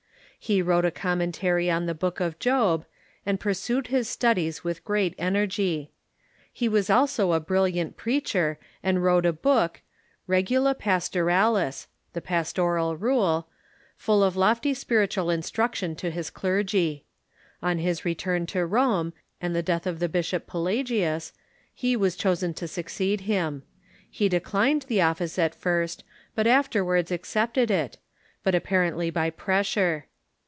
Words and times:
He 0.43 0.59
wrote 0.59 0.85
a 0.85 0.89
commentary 0.91 1.69
on 1.69 1.85
the 1.85 1.93
Book 1.93 2.19
of 2.19 2.39
Job, 2.39 2.83
and 3.27 3.39
pursued 3.39 3.87
his 3.87 4.09
studies 4.09 4.63
with 4.63 4.83
great 4.83 5.13
energy. 5.19 5.91
He 6.51 6.67
was 6.67 6.89
also 6.89 7.33
a 7.33 7.39
brilliant 7.39 7.95
preacher, 7.95 8.57
and 8.81 9.03
wrote 9.03 9.27
a 9.27 9.33
book, 9.33 9.81
"Regula 10.25 10.73
Pas 10.73 11.07
toralis" 11.07 11.85
(the 12.13 12.21
Pastoral 12.21 12.97
Rule), 12.97 13.49
full 13.95 14.23
of 14.23 14.35
lofty 14.35 14.73
spiritual 14.73 15.29
instruction 15.29 15.95
to 15.97 16.09
his 16.09 16.31
clergy. 16.31 17.05
On 17.61 17.77
his 17.77 18.03
return 18.03 18.47
to 18.47 18.65
Rome, 18.65 19.13
and 19.39 19.55
the 19.55 19.61
death 19.61 19.85
of 19.85 19.99
the 19.99 20.09
bishop 20.09 20.47
Pelagius, 20.47 21.33
he 21.71 21.95
was 21.95 22.15
chosen 22.15 22.55
to 22.55 22.67
succeed 22.67 23.21
him. 23.21 23.61
He 24.09 24.27
declined 24.27 24.85
the 24.87 25.01
office 25.01 25.37
at 25.37 25.53
first, 25.53 26.03
but 26.33 26.47
afterwards 26.47 27.11
accepted 27.11 27.69
it, 27.69 27.99
but 28.43 28.55
apparently 28.55 29.11
by 29.11 29.29
pressure. 29.29 30.07